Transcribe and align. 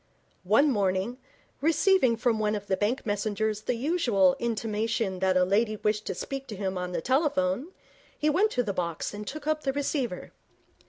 One 0.45 0.71
morning, 0.71 1.19
receiving 1.61 2.17
from 2.17 2.39
one 2.39 2.55
of 2.55 2.65
the 2.65 2.75
bank 2.75 3.05
messengers 3.05 3.61
the 3.61 3.75
usual 3.75 4.35
intimation 4.39 5.19
that 5.19 5.37
a 5.37 5.45
lady 5.45 5.75
wished 5.75 6.07
to 6.07 6.15
speak 6.15 6.47
to 6.47 6.55
him 6.55 6.75
on 6.75 6.91
the 6.91 7.01
telephone, 7.01 7.71
he 8.17 8.27
went 8.27 8.49
to 8.53 8.63
the 8.63 8.73
box 8.73 9.13
and 9.13 9.27
took 9.27 9.45
up 9.45 9.61
the 9.61 9.73
receiver. 9.73 10.31